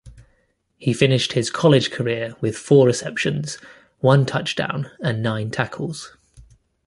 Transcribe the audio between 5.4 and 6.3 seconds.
tackles.